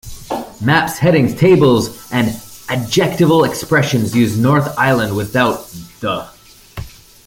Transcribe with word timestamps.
Maps, 0.59 0.97
headings, 0.97 1.35
tables 1.35 2.11
and 2.11 2.35
adjectival 2.69 3.43
expressions 3.43 4.15
use 4.15 4.35
North 4.35 4.75
Island 4.75 5.15
without 5.15 5.67
"the". 5.99 6.27